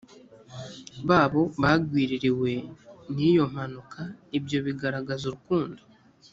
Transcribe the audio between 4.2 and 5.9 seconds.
ibyo bigaragaza urukundo